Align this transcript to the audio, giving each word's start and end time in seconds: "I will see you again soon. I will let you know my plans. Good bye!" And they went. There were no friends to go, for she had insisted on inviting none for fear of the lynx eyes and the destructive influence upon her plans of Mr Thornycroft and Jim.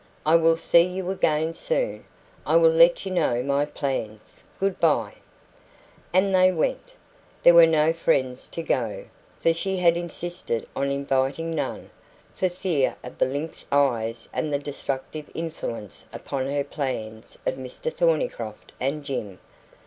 "I 0.25 0.35
will 0.35 0.57
see 0.57 0.81
you 0.81 1.11
again 1.11 1.53
soon. 1.53 2.05
I 2.43 2.55
will 2.55 2.71
let 2.71 3.05
you 3.05 3.11
know 3.11 3.43
my 3.43 3.65
plans. 3.65 4.41
Good 4.59 4.79
bye!" 4.79 5.13
And 6.11 6.33
they 6.33 6.51
went. 6.51 6.93
There 7.43 7.53
were 7.53 7.67
no 7.67 7.93
friends 7.93 8.49
to 8.49 8.63
go, 8.63 9.05
for 9.41 9.53
she 9.53 9.77
had 9.77 9.95
insisted 9.95 10.67
on 10.75 10.89
inviting 10.89 11.51
none 11.51 11.91
for 12.33 12.49
fear 12.49 12.95
of 13.03 13.19
the 13.19 13.25
lynx 13.27 13.67
eyes 13.71 14.27
and 14.33 14.51
the 14.51 14.57
destructive 14.57 15.29
influence 15.35 16.09
upon 16.11 16.47
her 16.47 16.63
plans 16.63 17.37
of 17.45 17.53
Mr 17.57 17.93
Thornycroft 17.93 18.71
and 18.79 19.05
Jim. 19.05 19.37